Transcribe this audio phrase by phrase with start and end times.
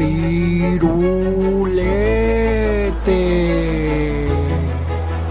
[0.00, 0.80] Firulete.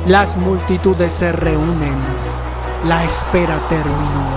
[0.05, 1.97] Las multitudes se reúnen.
[2.85, 4.29] La espera terminó.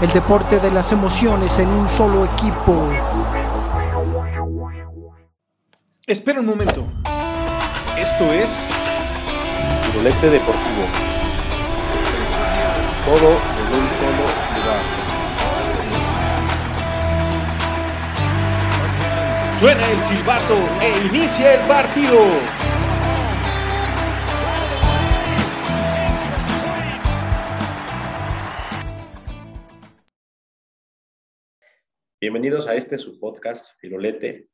[0.00, 2.80] El deporte de las emociones en un solo equipo.
[6.06, 6.86] Espera un momento.
[7.98, 8.48] Esto es
[9.82, 10.84] Firulete Deportivo.
[13.04, 14.26] Todo en un solo
[14.62, 14.95] lugar.
[19.58, 22.18] Suena el silbato e inicia el partido.
[32.20, 34.50] Bienvenidos a este su podcast Firulete.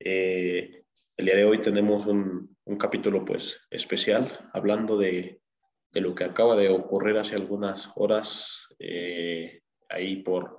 [0.00, 0.82] Eh,
[1.18, 5.42] el día de hoy tenemos un, capítulo pues especial hablando de,
[5.90, 9.60] de, lo que acaba de ocurrir hace algunas horas eh,
[9.90, 10.57] ahí por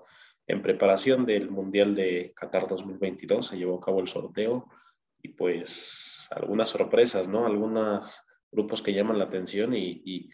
[0.50, 4.68] en preparación del Mundial de Qatar 2022 se llevó a cabo el sorteo
[5.22, 7.46] y pues algunas sorpresas, ¿no?
[7.46, 8.20] Algunos
[8.52, 10.30] grupos que llaman la atención y,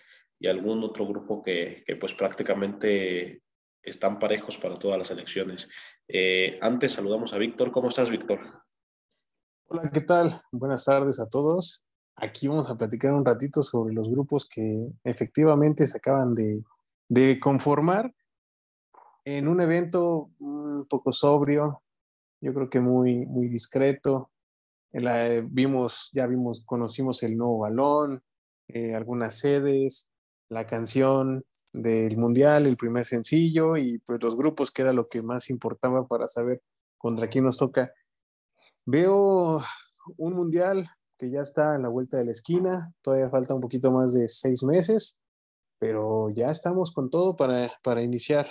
[0.47, 3.41] algún otro grupo que, pues prácticamente
[3.81, 5.67] están parejos para todas las elecciones.
[6.07, 7.71] Eh, antes saludamos a Víctor.
[7.71, 8.39] ¿Cómo estás, Víctor?
[9.67, 10.39] Hola, ¿qué tal?
[10.51, 11.83] Buenas tardes a todos.
[12.15, 18.13] Aquí vamos a platicar un ratito sobre los grupos que efectivamente se acaban de conformar
[19.25, 21.81] en un evento un poco sobrio,
[22.39, 24.31] yo creo que muy, muy discreto.
[24.91, 28.23] La, vimos, ya vimos, conocimos el nuevo balón,
[28.67, 30.09] eh, algunas sedes,
[30.47, 35.21] la canción del mundial, el primer sencillo y pues los grupos que era lo que
[35.21, 36.61] más importaba para saber
[36.97, 37.91] contra quién nos toca.
[38.85, 39.59] Veo
[40.17, 40.87] un mundial
[41.17, 44.27] que ya está en la vuelta de la esquina, todavía falta un poquito más de
[44.29, 45.17] seis meses,
[45.79, 48.47] pero ya estamos con todo para, para iniciar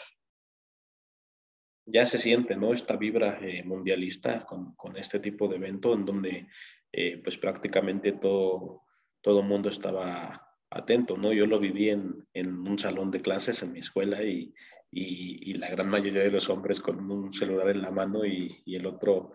[1.86, 2.72] ya se siente, ¿no?
[2.72, 6.48] Esta vibra eh, mundialista con, con, este tipo de evento en donde
[6.92, 8.82] eh, pues prácticamente todo,
[9.20, 11.32] todo mundo estaba atento, ¿no?
[11.32, 14.54] Yo lo viví en, en un salón de clases en mi escuela y,
[14.90, 18.76] y, la gran mayoría de los hombres con un celular en la mano y, y,
[18.76, 19.32] el otro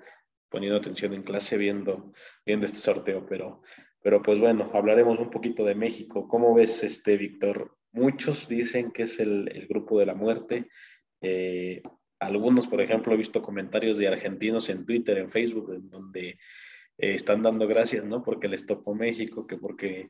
[0.49, 2.11] poniendo atención en clase viendo,
[2.45, 3.61] viendo este sorteo, pero,
[4.01, 6.27] pero pues bueno, hablaremos un poquito de México.
[6.27, 7.77] ¿Cómo ves, este, Víctor?
[7.91, 10.69] Muchos dicen que es el, el grupo de la muerte.
[11.21, 11.83] Eh,
[12.19, 16.37] algunos, por ejemplo, he visto comentarios de argentinos en Twitter, en Facebook, en donde eh,
[16.97, 18.23] están dando gracias, ¿no?
[18.23, 20.09] Porque les tocó México, que porque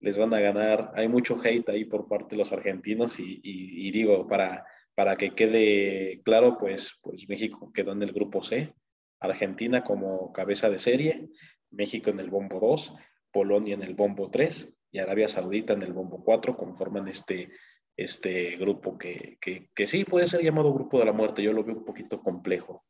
[0.00, 0.92] les van a ganar.
[0.94, 5.16] Hay mucho hate ahí por parte de los argentinos y, y, y digo, para, para
[5.16, 8.74] que quede claro, pues, pues México quedó en el grupo C,
[9.20, 11.28] Argentina como cabeza de serie,
[11.70, 12.94] México en el bombo 2,
[13.32, 17.50] Polonia en el bombo 3 y Arabia Saudita en el bombo 4 conforman este
[17.96, 21.42] este grupo que, que, que, sí puede ser llamado grupo de la muerte.
[21.42, 22.84] Yo lo veo un poquito complejo.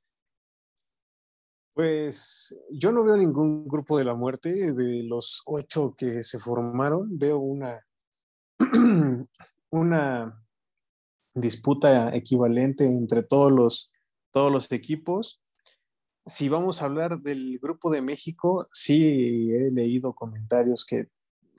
[1.75, 4.73] Pues yo no veo ningún grupo de la muerte.
[4.73, 7.87] De los ocho que se formaron, veo una,
[9.71, 10.43] una
[11.35, 13.93] disputa equivalente entre todos los,
[14.33, 15.41] todos los equipos.
[16.25, 21.09] Si vamos a hablar del grupo de México, sí he leído comentarios que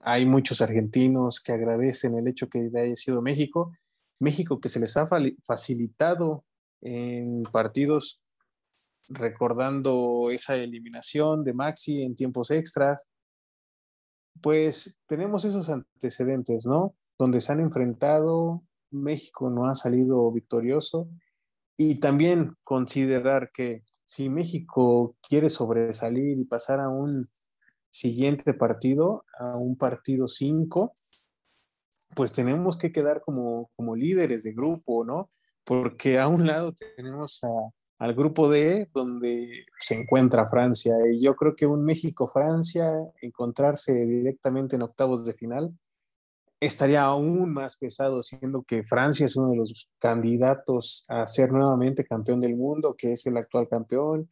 [0.01, 3.71] hay muchos argentinos que agradecen el hecho que haya sido México.
[4.19, 5.07] México que se les ha
[5.43, 6.45] facilitado
[6.81, 8.21] en partidos
[9.09, 13.07] recordando esa eliminación de Maxi en tiempos extras.
[14.41, 16.95] Pues tenemos esos antecedentes, ¿no?
[17.17, 21.09] Donde se han enfrentado, México no ha salido victorioso
[21.77, 27.25] y también considerar que si México quiere sobresalir y pasar a un
[27.97, 30.93] siguiente partido, a un partido 5,
[32.15, 35.31] pues tenemos que quedar como, como líderes de grupo, ¿no?
[35.63, 37.41] Porque a un lado tenemos
[37.97, 42.87] al grupo D, donde se encuentra Francia, y yo creo que un México-Francia,
[43.21, 45.75] encontrarse directamente en octavos de final,
[46.59, 52.05] estaría aún más pesado, siendo que Francia es uno de los candidatos a ser nuevamente
[52.05, 54.29] campeón del mundo, que es el actual campeón,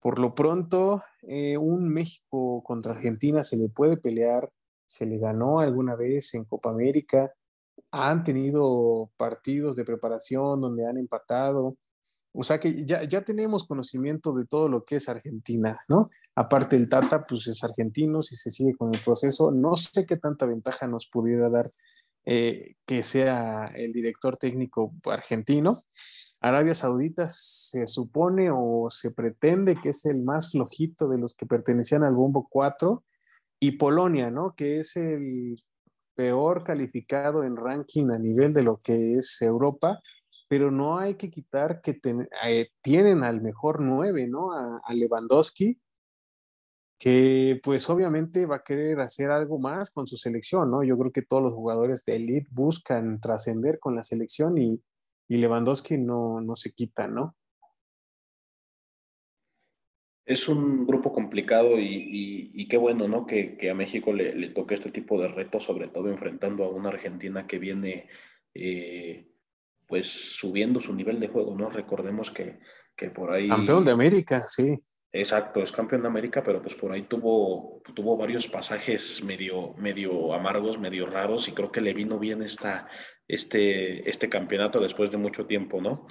[0.00, 4.50] por lo pronto, eh, un México contra Argentina se le puede pelear,
[4.86, 7.32] se le ganó alguna vez en Copa América,
[7.90, 11.76] han tenido partidos de preparación donde han empatado,
[12.38, 16.10] o sea que ya, ya tenemos conocimiento de todo lo que es Argentina, ¿no?
[16.34, 20.18] Aparte el Tata, pues es argentino, si se sigue con el proceso, no sé qué
[20.18, 21.64] tanta ventaja nos pudiera dar
[22.26, 25.76] eh, que sea el director técnico argentino,
[26.40, 31.46] Arabia Saudita se supone o se pretende que es el más flojito de los que
[31.46, 33.00] pertenecían al Bombo 4
[33.60, 34.54] y Polonia, ¿no?
[34.54, 35.56] Que es el
[36.14, 40.00] peor calificado en ranking a nivel de lo que es Europa,
[40.48, 41.98] pero no hay que quitar que
[42.44, 44.52] eh, tienen al mejor nueve, ¿no?
[44.52, 45.80] A, a, Lewandowski,
[46.98, 50.84] que pues obviamente va a querer hacer algo más con su selección, ¿no?
[50.84, 54.82] Yo creo que todos los jugadores de elite buscan trascender con la selección y,
[55.28, 57.36] y Lewandowski no, no se quita, ¿no?
[60.24, 63.26] Es un grupo complicado y, qué bueno, ¿no?
[63.26, 67.46] Que, a México le, toque este tipo de retos, sobre todo enfrentando a una Argentina
[67.46, 68.08] que viene,
[68.52, 69.28] eh,
[69.86, 70.06] pues,
[70.36, 71.70] subiendo su nivel de juego, ¿no?
[71.70, 72.58] Recordemos que,
[72.96, 73.48] que por ahí...
[73.48, 74.76] Campeón de América, sí.
[75.12, 80.34] Exacto, es campeón de América, pero pues por ahí tuvo, tuvo varios pasajes medio, medio
[80.34, 82.88] amargos, medio raros, y creo que le vino bien esta,
[83.28, 86.06] este, este campeonato después de mucho tiempo, ¿no?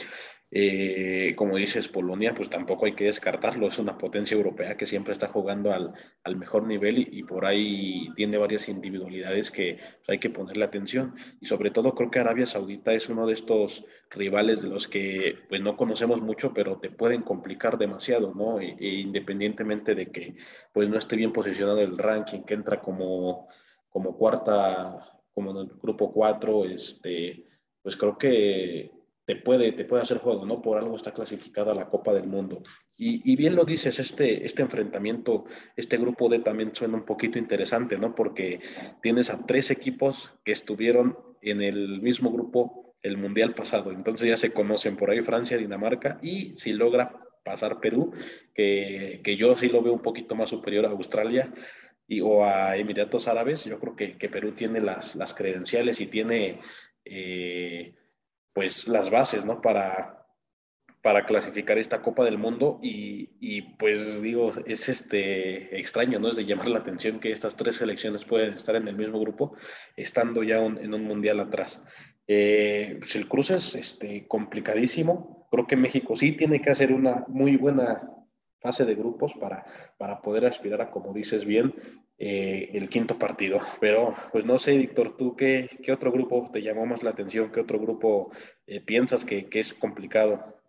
[0.51, 5.11] Eh, como dices, Polonia, pues tampoco hay que descartarlo, es una potencia europea que siempre
[5.11, 10.29] está jugando al, al mejor nivel y, por ahí tiene varias individualidades que hay que
[10.29, 11.15] ponerle atención.
[11.41, 15.35] Y sobre todo creo que Arabia Saudita es uno de estos rivales de los que
[15.49, 18.61] pues no conocemos mucho, pero te pueden complicar demasiado, ¿no?
[18.61, 20.35] E, e independientemente de que
[20.71, 23.49] pues no esté bien posicionado el ranking, que entra como,
[23.89, 27.45] como cuarta, como en el grupo 4, este,
[27.83, 28.89] pues creo que
[29.25, 30.61] te puede, te puede hacer juego, ¿no?
[30.61, 32.61] Por algo está clasificada la Copa del Mundo.
[32.97, 35.45] Y, bien lo dices, este, este enfrentamiento,
[35.75, 38.15] este grupo D también suena un poquito interesante, ¿no?
[38.15, 38.61] Porque
[39.01, 44.37] tienes a tres equipos que estuvieron en el mismo grupo el Mundial pasado, entonces ya
[44.37, 48.11] se conocen por ahí Francia, Dinamarca y si logra pasar Perú,
[48.55, 51.53] que, que yo sí lo veo un poquito más superior a Australia,
[52.07, 56.07] y, o a Emiratos Árabes, yo creo que, que Perú tiene las, las, credenciales y
[56.07, 56.59] tiene
[57.03, 57.95] eh,
[58.53, 59.61] pues las bases, ¿no?
[59.61, 60.27] Para,
[61.01, 66.29] para clasificar esta Copa del Mundo y, y, pues digo, es este extraño, ¿no?
[66.29, 69.55] Es de llamar la atención que estas tres selecciones pueden estar en el mismo grupo,
[69.95, 71.83] estando ya en un mundial atrás.
[72.27, 75.47] Eh, pues el cruce es este, complicadísimo.
[75.51, 78.09] Creo que México sí tiene que hacer una muy buena
[78.65, 79.63] fase de grupos para,
[79.95, 81.75] para poder aspirar a, como dices bien,
[82.17, 83.59] eh, el quinto partido.
[83.79, 87.51] Pero, pues no sé, Víctor, ¿tú qué, qué, otro grupo te llamó más la atención?
[87.51, 88.31] ¿Qué otro grupo
[88.65, 90.63] eh, piensas que, que, es complicado?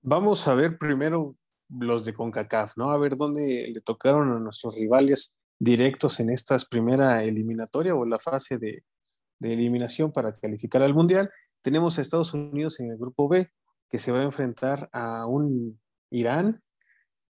[0.00, 1.36] Vamos a ver primero
[1.68, 2.90] los de CONCACAF, ¿no?
[2.90, 8.18] A ver dónde le tocaron a nuestros rivales directos en esta primera eliminatoria o la
[8.18, 8.82] fase de,
[9.40, 11.28] de eliminación para calificar al Mundial.
[11.60, 13.50] Tenemos a Estados Unidos en el grupo B,
[13.90, 15.78] que se va a enfrentar a un
[16.10, 16.54] Irán,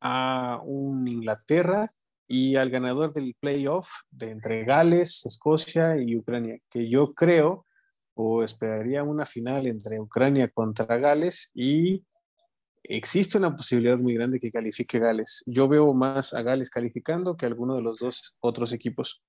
[0.05, 1.91] a un Inglaterra
[2.29, 7.67] y al ganador del playoff de entre Gales, Escocia y Ucrania, que yo creo
[8.13, 12.05] o esperaría una final entre Ucrania contra Gales y
[12.83, 15.43] existe una posibilidad muy grande que califique Gales.
[15.47, 19.27] Yo veo más a Gales calificando que alguno de los dos otros equipos.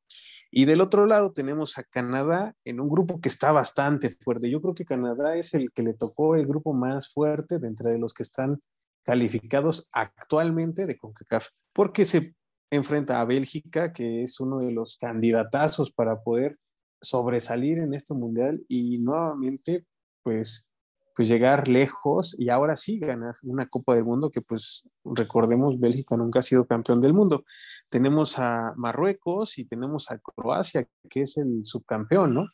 [0.52, 4.50] Y del otro lado tenemos a Canadá en un grupo que está bastante fuerte.
[4.50, 7.98] Yo creo que Canadá es el que le tocó el grupo más fuerte de entre
[7.98, 8.60] los que están
[9.06, 12.36] calificados actualmente de CONCACAF, porque se
[12.72, 16.58] enfrenta a Bélgica, que es uno de los candidatazos para poder
[17.02, 19.86] sobresalir en este mundial y nuevamente,
[20.24, 20.68] pues,
[21.16, 26.18] pues llegar lejos y ahora sí ganar una Copa del Mundo que pues recordemos Bélgica
[26.18, 27.46] nunca ha sido campeón del mundo.
[27.90, 32.48] Tenemos a Marruecos y tenemos a Croacia que es el subcampeón, ¿no?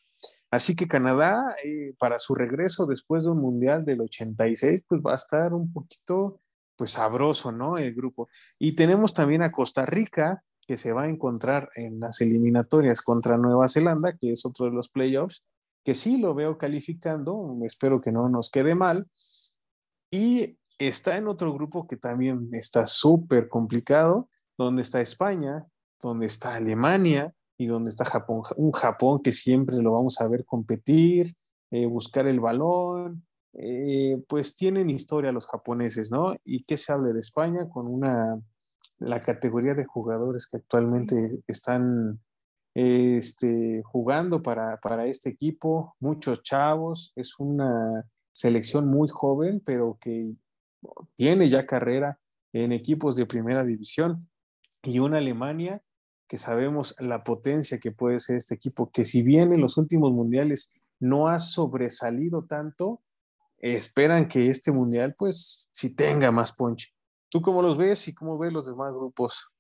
[0.50, 5.14] Así que Canadá eh, para su regreso después de un mundial del 86 pues va
[5.14, 6.42] a estar un poquito
[6.76, 7.78] pues sabroso, ¿no?
[7.78, 8.28] El grupo.
[8.58, 13.38] Y tenemos también a Costa Rica, que se va a encontrar en las eliminatorias contra
[13.38, 15.44] Nueva Zelanda, que es otro de los playoffs,
[15.84, 19.06] que sí lo veo calificando, espero que no nos quede mal.
[20.10, 25.66] Y está en otro grupo que también está súper complicado, donde está España,
[26.02, 28.42] donde está Alemania y donde está Japón.
[28.56, 31.36] Un Japón que siempre lo vamos a ver competir,
[31.70, 36.34] eh, buscar el balón, eh, pues tienen historia los japoneses, ¿no?
[36.44, 38.42] Y qué se hable de España con una,
[38.98, 42.20] la categoría de jugadores que actualmente están
[42.74, 50.34] este, jugando para, para este equipo, muchos chavos, es una selección muy joven, pero que
[51.16, 52.18] tiene ya carrera
[52.54, 54.16] en equipos de primera división
[54.82, 55.84] y una Alemania
[56.32, 60.14] que sabemos la potencia que puede ser este equipo, que si bien en los últimos
[60.14, 63.02] mundiales no ha sobresalido tanto,
[63.58, 66.96] esperan que este mundial, pues, sí tenga más punch.
[67.28, 69.52] ¿Tú cómo los ves y cómo ves los demás grupos?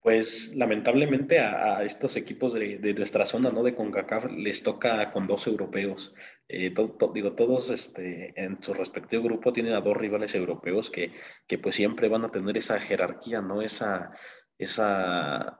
[0.00, 3.62] Pues lamentablemente a, estos equipos de, nuestra zona, ¿no?
[3.62, 6.14] De CONCACAF, les toca con dos europeos.
[6.48, 6.72] Eh,
[7.12, 11.12] digo, todos este, en su respectivo grupo tienen a dos rivales europeos que,
[11.46, 13.60] que pues siempre van a tener esa jerarquía, ¿no?
[13.60, 14.12] Esa,
[14.56, 15.58] esa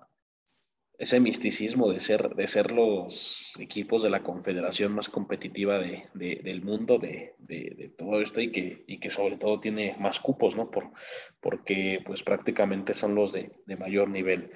[0.98, 6.62] ese misticismo de ser, de ser los equipos de la confederación más competitiva de, del
[6.62, 10.70] mundo, de, de, todo esto y que, y que sobre todo tiene más cupos, ¿no?
[10.70, 10.92] Por,
[11.40, 14.52] porque pues prácticamente son los de, mayor nivel.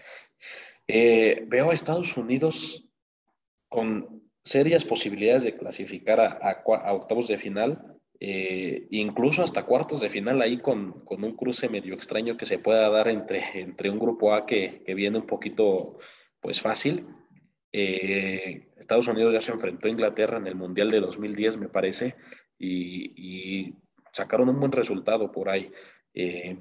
[0.87, 2.89] Eh, veo a Estados Unidos
[3.69, 10.09] con serias posibilidades de clasificar a, a, octavos de final, eh, incluso hasta cuartos de
[10.09, 13.99] final ahí con, con, un cruce medio extraño que se pueda dar entre, entre un
[13.99, 15.99] grupo A que, que viene un poquito
[16.47, 17.05] pues fácil.
[17.73, 22.15] Eh, Estados Unidos ya se enfrentó a Inglaterra en el Mundial de 2010, me parece,
[22.57, 23.75] y,
[24.13, 25.73] sacaron un buen resultado por ahí.
[26.15, 26.57] Eh,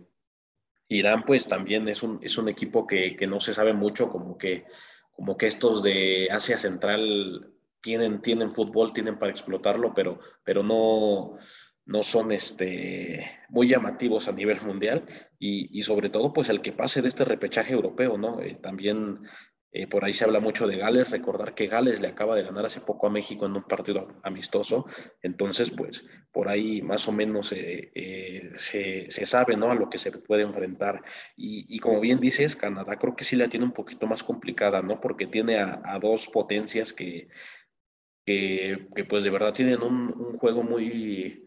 [0.87, 4.39] Irán, pues también es un, es un equipo que, que, no se sabe mucho, como
[4.39, 4.65] que,
[5.11, 11.37] como que estos de Asia Central tienen, tienen fútbol, tienen para explotarlo, pero, pero no,
[11.85, 15.05] no son este, muy llamativos a nivel mundial
[15.37, 18.41] y, sobre todo pues el que pase de este repechaje europeo, ¿no?
[18.41, 19.19] Eh, también
[19.77, 22.65] eh, por ahí se habla mucho de Gales, recordar que Gales le acaba de ganar
[22.65, 24.85] hace poco a México en un partido amistoso,
[25.21, 29.71] entonces pues por ahí más o menos eh, eh, se, se, sabe ¿no?
[29.71, 31.03] a lo que se puede enfrentar.
[31.35, 35.01] Y, como bien dices, Canadá creo que sí la tiene un poquito más complicada, ¿no?
[35.01, 37.27] Porque tiene a, dos potencias que,
[38.25, 41.44] que, pues de verdad tienen un juego muy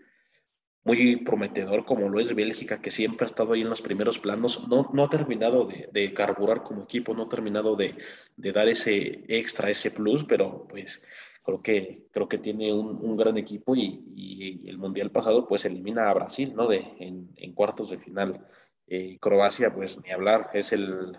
[0.84, 4.68] muy prometedor como lo es Bélgica, que siempre ha estado ahí en los primeros planos,
[4.68, 7.94] no, no ha terminado de, de carburar como equipo, no ha terminado de,
[8.36, 11.02] de, dar ese extra, ese plus, pero pues
[11.44, 15.64] creo que, creo que tiene un, un gran equipo y, y, el Mundial pasado pues
[15.64, 16.66] elimina a Brasil, ¿no?
[16.68, 18.46] De, en, cuartos de final.
[18.86, 21.18] Eh, Croacia, pues ni hablar, es el,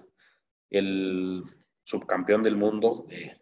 [0.71, 1.43] el
[1.83, 3.37] subcampeón del mundo eh,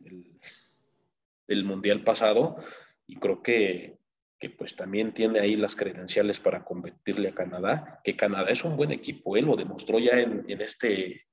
[1.48, 2.58] del Mundial pasado
[3.06, 3.97] y creo que
[4.40, 8.78] que pues también tiene ahí las credenciales para competirle a Canadá, que Canadá es un
[8.78, 11.26] buen equipo, él lo demostró ya en, este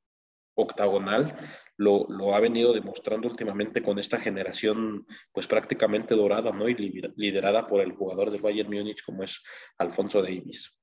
[0.56, 1.36] octagonal,
[1.76, 6.68] lo, lo, ha venido demostrando últimamente con esta generación pues prácticamente dorada, ¿no?
[6.68, 6.74] Y
[7.16, 9.42] liderada por el jugador de Bayern Múnich como es
[9.78, 10.78] Alfonso Davis.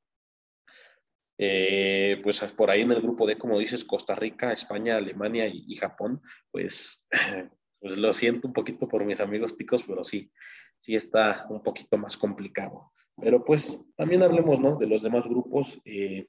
[1.44, 5.64] Eh, pues por ahí en el grupo D, como dices, Costa Rica, España, Alemania y,
[5.68, 7.04] y Japón, pues,
[7.80, 10.32] pues lo siento un poquito por mis amigos ticos, pero sí,
[10.82, 12.92] sí está un poquito más complicado.
[13.16, 14.78] Pero pues también hablemos, ¿no?
[14.78, 15.80] De los demás grupos.
[15.86, 16.28] Eh,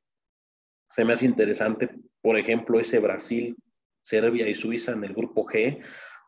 [0.88, 1.88] se me hace interesante,
[2.20, 3.56] por ejemplo, ese Brasil,
[4.02, 5.82] Serbia y Suiza en el grupo G,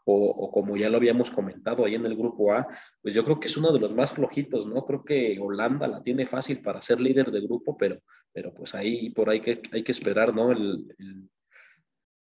[0.06, 2.66] o, como ya lo habíamos comentado ahí en el grupo A,
[3.00, 4.84] pues yo creo que es uno de los más flojitos, ¿no?
[4.84, 8.00] Creo que Holanda la tiene fácil para ser líder de grupo, pero,
[8.32, 10.52] pero pues ahí por ahí que, hay que esperar, ¿no?
[10.52, 10.94] el,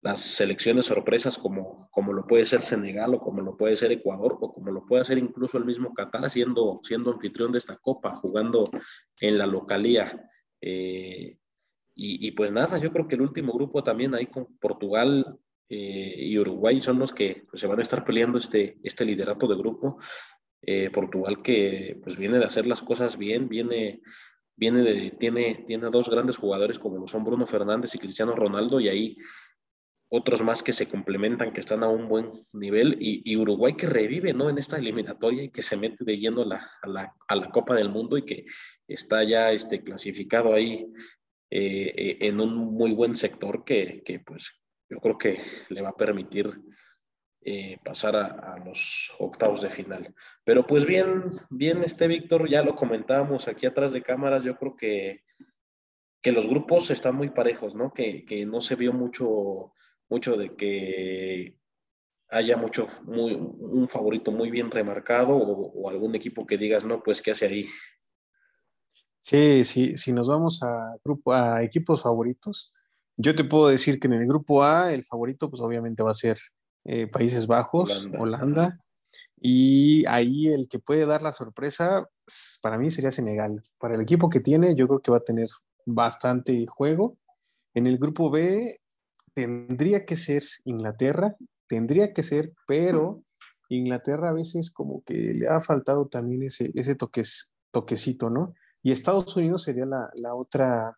[0.02, 4.38] las selecciones sorpresas como, como lo puede ser Senegal o como lo puede ser Ecuador
[4.42, 8.16] o como lo puede ser incluso el mismo Qatar siendo, siendo anfitrión de esta copa,
[8.16, 8.70] jugando
[9.20, 10.30] en la localía.
[10.60, 11.38] Eh,
[11.94, 15.38] y, pues nada, yo creo que el último grupo también ahí con Portugal
[15.70, 19.46] eh, y Uruguay son los que pues, se van a estar peleando este, este liderato
[19.46, 19.98] de grupo.
[20.64, 24.02] Eh, Portugal que pues viene de hacer las cosas bien, viene,
[24.56, 28.88] viene tiene, tiene dos grandes jugadores como lo son Bruno Fernández y Cristiano Ronaldo y
[28.88, 29.18] ahí
[30.14, 34.34] otros más que se complementan, que están a un buen nivel, y, Uruguay que revive
[34.34, 34.50] ¿no?
[34.50, 37.76] en esta eliminatoria y que se mete de lleno la, a la, a la Copa
[37.76, 38.46] del Mundo y que
[38.90, 40.86] está ya este, clasificado ahí
[41.50, 44.52] eh, eh, en un muy buen sector que, que, pues
[44.90, 45.40] yo creo que
[45.70, 46.60] le va a permitir
[47.40, 50.14] eh, pasar a, a, los octavos de final.
[50.44, 54.76] Pero pues bien, bien este Víctor, ya lo comentábamos aquí atrás de cámaras, yo creo
[54.76, 55.24] que,
[56.22, 57.94] que los grupos están muy parejos, ¿no?
[57.94, 59.72] Que, que no se vio mucho
[60.12, 61.58] mucho de que
[62.30, 67.22] haya mucho, muy, un favorito muy bien remarcado o, algún equipo que digas, no, pues,
[67.22, 67.66] ¿qué hace ahí?
[69.22, 72.74] Sí, sí, si nos vamos a, grupo, a equipos favoritos,
[73.18, 76.16] yo te puedo decir que en el grupo A el favorito pues obviamente va a
[76.16, 76.38] ser
[76.86, 78.20] eh, Países Bajos, Holanda.
[78.22, 78.72] Holanda.
[79.40, 82.10] y ahí el que puede dar la sorpresa
[82.62, 83.62] para mí sería Senegal.
[83.78, 85.50] Para el equipo que tiene yo creo que va a tener
[85.86, 87.18] bastante juego.
[87.74, 88.81] En el grupo B
[89.34, 91.36] tendría que ser Inglaterra,
[91.68, 93.24] tendría que ser, pero
[93.70, 98.54] Inglaterra a veces como que le ha faltado también ese, ese toques, toquecito, ¿no?
[98.84, 100.98] Y Estados Unidos sería la, la otra,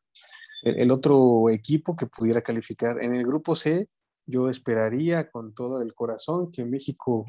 [0.63, 3.01] el, el, otro equipo que pudiera calificar.
[3.03, 3.85] En el grupo C,
[4.25, 7.25] yo esperaría con todo el corazón que México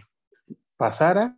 [0.76, 1.37] pasara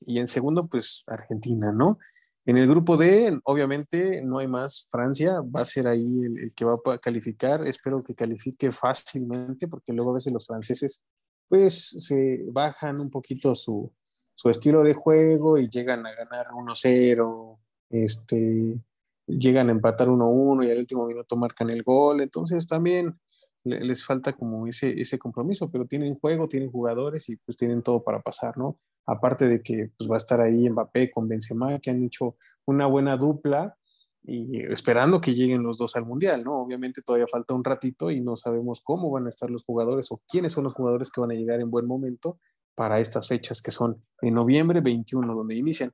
[0.00, 1.98] y en segundo, pues Argentina, ¿no?
[2.46, 4.88] En el grupo D, obviamente, no hay más.
[4.90, 7.60] Francia va a ser ahí el, que va a calificar.
[7.66, 11.02] Espero que califique fácilmente, porque luego a veces los franceses,
[11.48, 13.92] pues, se bajan un poquito su,
[14.34, 17.58] su estilo de juego y llegan a ganar 1-0,
[17.90, 18.80] este,
[19.26, 22.22] llegan a empatar 1-1 y al último minuto marcan el gol.
[22.22, 23.18] Entonces, también
[23.64, 28.02] les falta como ese, ese compromiso, pero tienen juego, tienen jugadores y pues tienen todo
[28.02, 28.78] para pasar, ¿no?
[29.10, 32.86] Aparte de que pues va a estar ahí Mbappé con Benzema, que han hecho una
[32.86, 33.76] buena dupla
[34.22, 36.60] y esperando que lleguen los dos al Mundial, ¿no?
[36.60, 40.22] Obviamente todavía falta un ratito y no sabemos cómo van a estar los jugadores o
[40.28, 42.38] quiénes son los jugadores que van a llegar en buen momento
[42.74, 45.92] para estas fechas que son en noviembre 21, donde inician.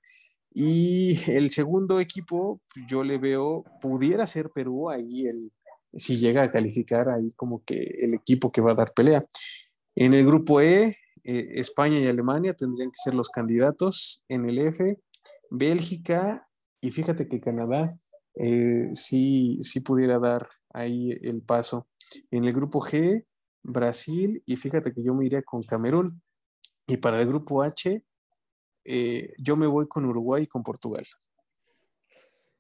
[0.52, 5.52] Y el segundo equipo, yo le veo, pudiera ser Perú ahí, el,
[5.94, 9.24] si llega a calificar ahí como que el equipo que va a dar pelea.
[9.94, 10.96] En el grupo E,
[11.26, 14.24] eh, España y Alemania tendrían que ser los candidatos.
[14.28, 14.96] En el F,
[15.50, 16.48] Bélgica
[16.80, 17.98] y fíjate que Canadá
[18.36, 21.88] eh, sí, sí pudiera dar ahí el paso.
[22.30, 23.24] En el grupo G,
[23.64, 26.22] Brasil y fíjate que yo me iría con Camerún.
[26.86, 28.04] Y para el grupo H,
[28.84, 31.04] eh, yo me voy con Uruguay y con Portugal.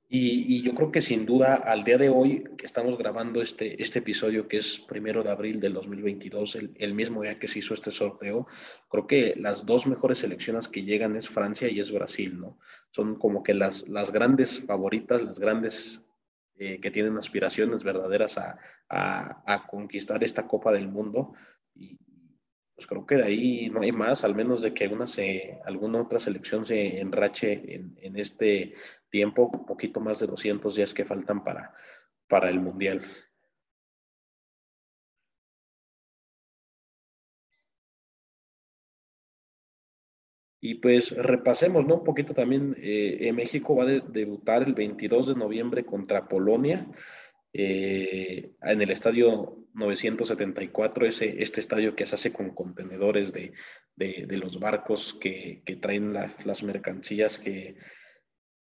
[0.08, 3.98] Y, yo creo que sin duda al día de hoy que estamos grabando este, este
[3.98, 7.74] episodio, que es primero de abril del 2022, el, el, mismo día que se hizo
[7.74, 8.46] este sorteo,
[8.88, 12.58] creo que las dos mejores selecciones que llegan es Francia y es Brasil, ¿no?
[12.90, 16.06] Son como que las, las grandes favoritas, las grandes
[16.58, 18.58] eh, que tienen aspiraciones verdaderas a,
[18.88, 21.34] a, conquistar esta Copa del Mundo.
[22.76, 26.02] Pues creo que de ahí no hay más, al menos de que una se, alguna
[26.02, 28.74] otra selección se enrache en, este
[29.10, 31.74] tiempo, poquito más de 200 días que faltan para,
[32.28, 33.02] para el Mundial.
[40.60, 41.96] Y pues repasemos, ¿no?
[41.96, 46.86] Un poquito también, eh, México va a debutar el 22 de noviembre contra Polonia.
[47.58, 53.54] Eh, en el estadio 974, ese, este estadio que se hace con contenedores de,
[53.94, 57.76] de, los barcos que, que traen las, las, mercancías, que,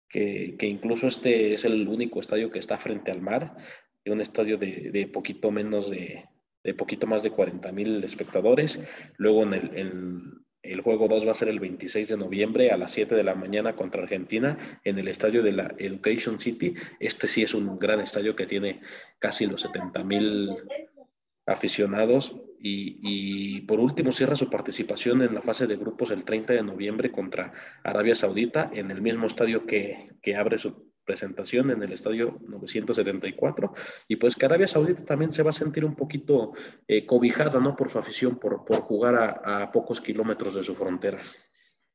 [0.07, 3.57] que, que, incluso este es el único estadio que está frente al mar,
[4.05, 6.29] un estadio de, de poquito menos de,
[6.63, 8.81] de poquito más de 40 mil espectadores.
[9.17, 12.93] Luego en el, el juego 2 va a ser el 26 de noviembre a las
[12.93, 16.75] 7 de la mañana contra Argentina en el estadio de la Education City.
[16.99, 18.81] Este sí es un gran estadio que tiene
[19.19, 20.51] casi los 70 mil
[21.47, 22.37] aficionados.
[22.59, 26.63] Y, y, por último cierra su participación en la fase de grupos el 30 de
[26.63, 31.93] noviembre contra Arabia Saudita en el mismo estadio que, que abre su presentación en el
[31.93, 33.73] estadio 974
[34.09, 36.53] y pues que Arabia Saudita también se va a sentir un poquito
[36.89, 37.77] eh, cobijada, ¿no?
[37.77, 41.23] Por su afición, por, por jugar a, a, pocos kilómetros de su frontera.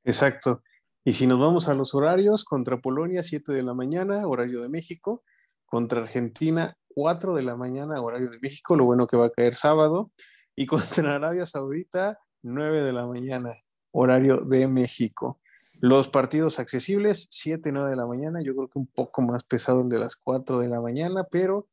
[0.04, 0.64] Exacto.
[1.04, 4.70] Y si nos vamos a los horarios, contra Polonia 7 de la mañana, horario de
[4.70, 5.24] México,
[5.66, 9.56] contra Argentina 4 de la mañana, horario de México, lo bueno que va a caer
[9.56, 10.12] sábado,
[10.56, 13.54] y contra Arabia Saudita 9 de la mañana,
[13.92, 15.40] horario de México.
[15.82, 19.82] Los partidos accesibles, 7, 9 de la mañana, yo creo que un poco más pesado
[19.82, 21.68] el de las 4 de la mañana, pero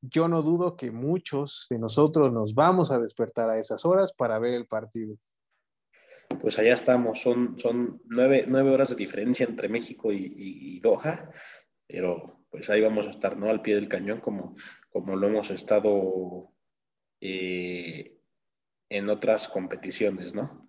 [0.00, 4.38] yo no dudo que muchos de nosotros nos vamos a despertar a esas horas para
[4.38, 5.16] ver el partido.
[6.40, 10.80] Pues allá estamos, son, son nueve, nueve horas de diferencia entre México y, y, y,
[10.80, 11.30] Doha,
[11.86, 13.48] pero pues ahí vamos a estar, ¿no?
[13.48, 14.54] Al pie del cañón como,
[14.90, 16.52] como lo hemos estado
[17.20, 18.18] eh,
[18.88, 20.68] en otras competiciones, ¿no?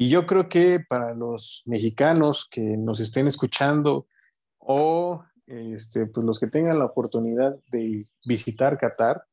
[0.00, 4.06] Y yo creo que para los mexicanos que nos estén escuchando
[4.58, 9.24] o este, pues los que tengan la oportunidad de visitar Qatar,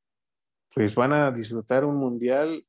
[0.73, 2.65] pues van a disfrutar un mundial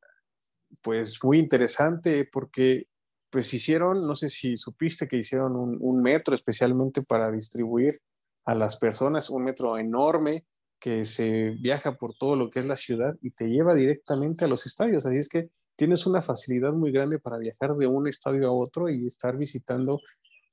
[0.83, 2.87] pues muy interesante porque
[3.31, 8.03] pues hicieron, no sé si supiste que hicieron un, un metro especialmente para distribuir
[8.45, 10.45] a las personas, un metro enorme
[10.79, 14.49] que se viaja por todo lo que es la ciudad y te lleva directamente a
[14.49, 15.07] los estadios.
[15.07, 18.89] Así es que tienes una facilidad muy grande para viajar de un estadio a otro
[18.89, 20.01] y estar visitando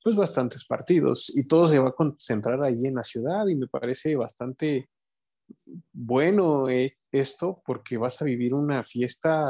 [0.03, 3.67] pues bastantes partidos y todo se va a concentrar ahí en la ciudad y me
[3.67, 4.89] parece bastante
[5.93, 9.43] bueno eh, esto porque vas a vivir una fiesta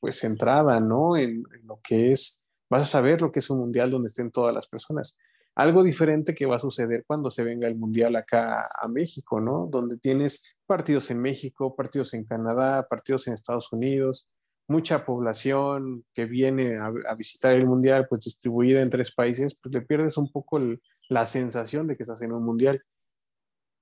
[0.00, 1.16] pues centrada, ¿no?
[1.16, 4.32] En, en, lo que es, vas a saber lo que es un mundial donde estén
[4.32, 5.16] todas las personas.
[5.54, 9.68] Algo diferente que va a suceder cuando se venga el mundial acá a México, ¿no?
[9.70, 14.28] Donde tienes partidos en México, partidos en Canadá, partidos en Estados Unidos,
[14.68, 19.82] mucha población que viene a, visitar el mundial, pues distribuida en tres países, pues le
[19.82, 20.60] pierdes un poco
[21.08, 22.82] la sensación de que estás en un mundial.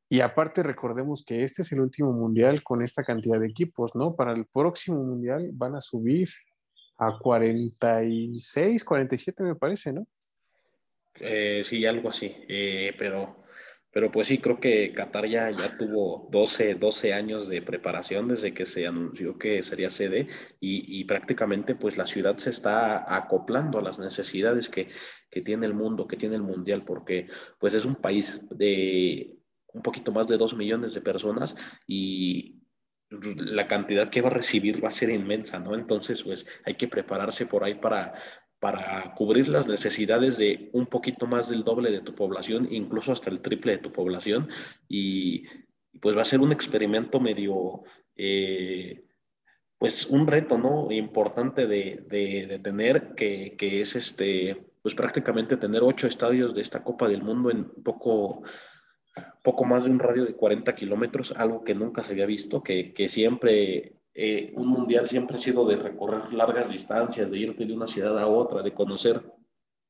[0.08, 4.16] Y aparte recordemos que este es el último mundial con esta cantidad de equipos, ¿no?
[4.16, 6.28] Para el próximo mundial van a subir
[6.98, 10.06] a 46, 47 me parece, ¿no?
[11.20, 13.39] Eh, sí, algo así, eh, pero
[13.92, 18.54] pero pues sí, creo que Qatar ya, ya tuvo 12, 12 años de preparación desde
[18.54, 20.28] que se anunció que sería sede
[20.60, 24.88] y, y prácticamente pues la ciudad se está acoplando a las necesidades que,
[25.30, 29.36] que tiene el mundo, que tiene el mundial, porque pues es un país de
[29.72, 32.60] un poquito más de dos millones de personas y
[33.10, 35.74] la cantidad que va a recibir va a ser inmensa, ¿no?
[35.74, 38.12] Entonces, pues hay que prepararse por ahí para,
[38.60, 43.30] para cubrir las necesidades de un poquito más del doble de tu población, incluso hasta
[43.30, 44.48] el triple de tu población.
[44.86, 45.44] Y
[46.00, 47.82] pues va a ser un experimento medio,
[48.14, 49.06] eh,
[49.78, 50.92] pues un reto, ¿no?
[50.92, 56.84] Importante de, de, tener, que, que, es este, pues prácticamente tener ocho estadios de esta
[56.84, 58.42] Copa del Mundo en poco,
[59.42, 62.92] poco más de un radio de 40 kilómetros, algo que nunca se había visto, que,
[62.92, 67.74] que siempre eh, un mundial siempre ha sido de recorrer largas distancias, de irte de
[67.74, 69.22] una ciudad a otra, de conocer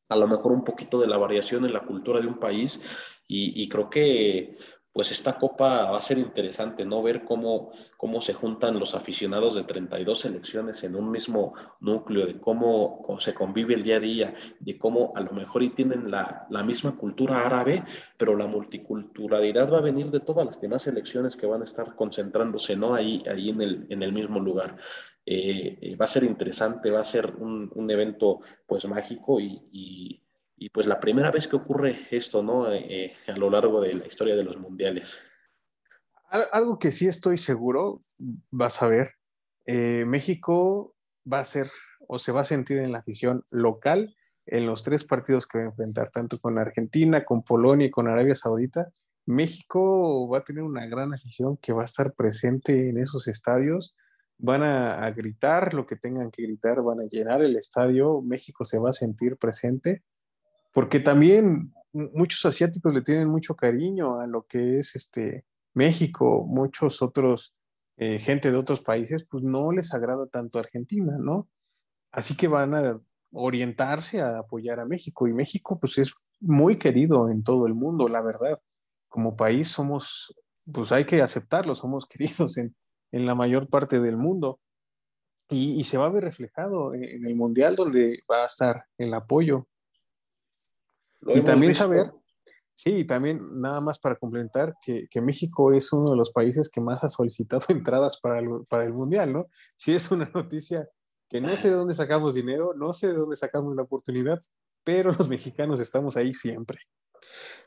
[0.08, 2.80] a lo mejor un poquito de la variación en la cultura de un país.
[3.26, 4.56] Y, y creo que
[4.92, 7.02] pues esta copa va a ser interesante, ¿no?
[7.02, 12.40] Ver cómo, cómo se juntan los aficionados de 32 selecciones en un mismo núcleo, de
[12.40, 16.46] cómo, se convive el día a día, de cómo a lo mejor y tienen la,
[16.64, 17.84] misma cultura árabe,
[18.16, 21.94] pero la multiculturalidad va a venir de todas las demás selecciones que van a estar
[21.94, 22.94] concentrándose, ¿no?
[22.94, 24.76] Ahí, ahí en, el, en el mismo lugar.
[25.24, 30.20] Eh, eh, va a ser interesante, va a ser un, un evento pues mágico y
[30.68, 32.70] pues la primera vez que ocurre esto, ¿no?
[32.70, 35.18] Eh, eh, a lo largo de la historia de los mundiales.
[36.52, 37.98] Algo que sí estoy seguro,
[38.50, 39.14] vas a ver,
[39.66, 40.94] eh, México
[41.30, 41.66] va a ser
[42.06, 44.14] o se va a sentir en la afición local
[44.46, 48.06] en los tres partidos que va a enfrentar, tanto con Argentina, con Polonia y con
[48.06, 48.90] Arabia Saudita.
[49.26, 53.96] México va a tener una gran afición que va a estar presente en esos estadios.
[54.38, 58.22] Van a, a gritar lo que tengan que gritar, van a llenar el estadio.
[58.22, 60.02] México se va a sentir presente
[60.72, 67.02] porque también muchos asiáticos le tienen mucho cariño a lo que es este México, muchos
[67.02, 67.54] otros,
[67.96, 71.48] eh, gente de otros países, pues no les agrada tanto Argentina, ¿no?
[72.12, 73.00] Así que van a
[73.32, 78.08] orientarse a apoyar a México y México pues es muy querido en todo el mundo,
[78.08, 78.60] la verdad.
[79.08, 80.32] Como país somos,
[80.74, 82.74] pues hay que aceptarlo, somos queridos en,
[83.12, 84.60] en la mayor parte del mundo.
[85.52, 89.12] Y, y, se va a ver reflejado en el Mundial donde va a estar el
[89.12, 89.66] apoyo
[91.26, 92.12] y también saber,
[92.74, 96.80] sí, también nada más para complementar que, que, México es uno de los países que
[96.80, 99.46] más ha solicitado entradas para el, para el Mundial, ¿no?
[99.76, 100.88] Sí es una noticia
[101.28, 104.40] que no sé de dónde sacamos dinero, no sé de dónde sacamos la oportunidad,
[104.82, 106.80] pero los mexicanos estamos ahí siempre.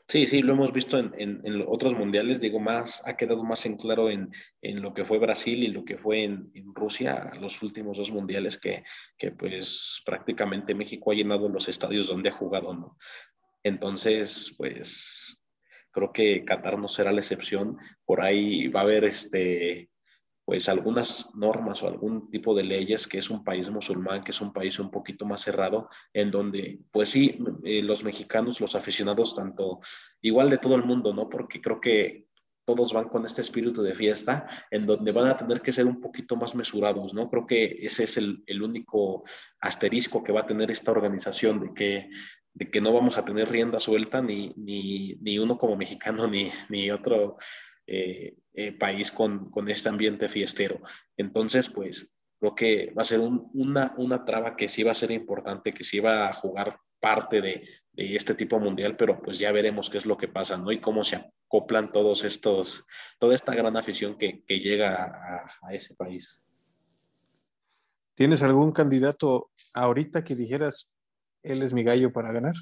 [0.06, 3.78] Sí, sí, lo hemos visto en, en, otros mundiales, digo, más, ha quedado más en
[3.78, 4.28] claro en,
[4.60, 8.58] en lo que fue Brasil y lo que fue en, Rusia, los últimos dos mundiales
[8.58, 8.84] que,
[9.16, 12.98] que, pues prácticamente México ha llenado los estadios donde ha jugado, ¿no?
[13.64, 15.44] Entonces, pues
[15.90, 17.78] creo que Qatar no será la excepción.
[18.04, 19.90] Por ahí va a haber este,
[20.44, 24.40] pues algunas normas o algún tipo de leyes que es un país musulmán, que es
[24.40, 29.34] un país un poquito más cerrado, en donde, pues sí, eh, los mexicanos, los aficionados,
[29.34, 29.80] tanto
[30.20, 31.28] igual de todo el mundo, ¿no?
[31.28, 32.28] Porque creo que
[32.66, 36.00] todos van con este espíritu de fiesta, en donde van a tener que ser un
[36.00, 37.28] poquito más mesurados, ¿no?
[37.30, 39.22] Creo que ese es el, el único
[39.60, 42.10] asterisco que va a tener esta organización, de que
[42.54, 46.50] de que no vamos a tener rienda suelta ni, ni, ni uno como mexicano ni,
[46.68, 47.36] ni otro
[47.86, 50.80] eh, eh, país con, con, este ambiente fiestero.
[51.16, 55.10] Entonces, pues creo que va a ser una, una traba que sí va a ser
[55.10, 59.52] importante, que sí va a jugar parte de, de, este tipo mundial, pero pues ya
[59.52, 60.72] veremos qué es lo que pasa, ¿no?
[60.72, 62.84] Y cómo se acoplan todos estos,
[63.18, 66.42] toda esta gran afición que, que llega a, a ese país.
[68.14, 70.93] ¿Tienes algún candidato ahorita que dijeras,
[71.44, 72.54] él es mi gallo para ganar?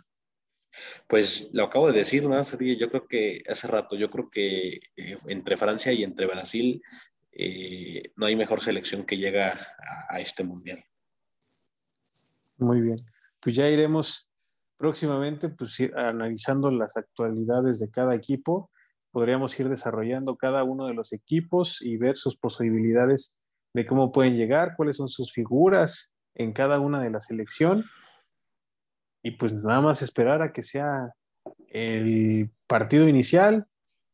[1.08, 2.40] Pues lo acabo de decir, ¿no?
[2.42, 6.82] Yo creo que hace rato, yo creo que eh, entre Francia y entre Brasil
[7.32, 9.58] eh, no hay mejor selección que llega
[10.08, 10.84] a, este mundial.
[12.58, 12.98] Muy bien,
[13.40, 14.30] pues ya iremos
[14.76, 18.70] próximamente pues, analizando las actualidades de cada equipo.
[19.10, 23.36] Podríamos ir desarrollando cada uno de los equipos y ver sus posibilidades
[23.74, 27.84] de cómo pueden llegar, cuáles son sus figuras en cada una de la selección
[29.22, 31.14] y pues nada más esperar a que sea
[31.68, 33.66] el partido inicial,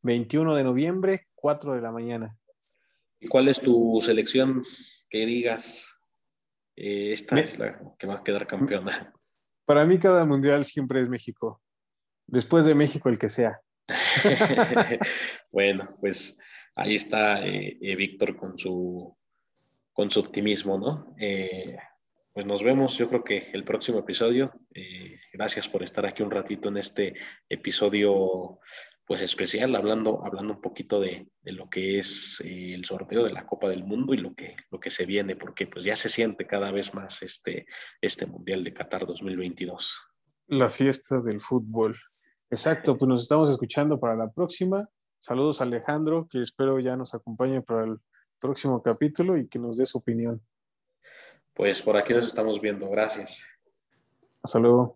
[0.02, 2.36] 21 de noviembre, 4 de la mañana.
[3.20, 4.62] ¿Y cuál es tu selección
[5.10, 5.98] que digas,
[6.76, 9.12] eh, esta es la que va a quedar campeona?
[9.64, 11.62] Para mí cada mundial siempre es México.
[12.26, 13.60] Después de México el que sea.
[15.52, 16.36] bueno, pues
[16.74, 19.16] ahí está eh, eh, Víctor con su,
[19.92, 21.14] con su optimismo, ¿no?
[22.38, 24.52] Pues nos vemos, yo creo que el próximo episodio.
[24.72, 27.16] Eh, gracias por estar aquí un ratito en este
[27.48, 28.60] episodio
[29.04, 33.44] pues especial, hablando, hablando un poquito de, lo que es eh, el sorteo de la
[33.44, 36.46] Copa del Mundo y lo que, lo que se viene, porque pues ya se siente
[36.46, 37.66] cada vez más este,
[38.00, 39.98] este Mundial de Qatar 2022.
[40.46, 41.92] La fiesta del fútbol.
[42.50, 44.88] Exacto, pues nos estamos escuchando para la próxima.
[45.18, 47.98] Saludos a Alejandro, que espero ya nos acompañe para el
[48.38, 50.40] próximo capítulo y que nos dé su opinión.
[51.58, 52.88] Pues por aquí nos estamos viendo.
[52.88, 53.44] Gracias.
[54.44, 54.92] Hasta luego.